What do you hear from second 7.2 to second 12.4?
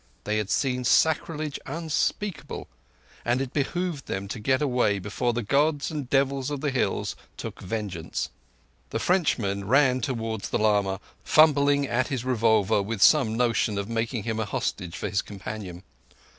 took vengeance. The Frenchman ran towards the lama, fumbling at his